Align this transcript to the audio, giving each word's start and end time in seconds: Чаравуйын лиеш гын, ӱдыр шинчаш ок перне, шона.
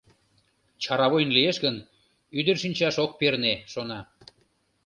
Чаравуйын 0.83 1.29
лиеш 1.35 1.57
гын, 1.65 1.75
ӱдыр 2.39 2.57
шинчаш 2.63 2.95
ок 3.03 3.11
перне, 3.19 3.53
шона. 3.71 3.99